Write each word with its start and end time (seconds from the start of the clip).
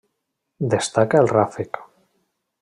Destaca 0.73 1.21
el 1.25 1.31
ràfec. 1.35 1.83